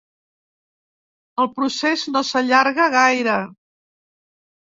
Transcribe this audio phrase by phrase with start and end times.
[1.43, 3.37] El procés no s'allarga gaire.